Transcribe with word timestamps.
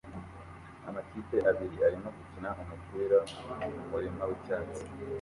Amakipe 0.89 1.37
abiri 1.49 1.77
arimo 1.87 2.09
gukina 2.17 2.49
umupira 2.61 3.17
kumurima 3.73 4.21
wicyatsi 4.29 4.81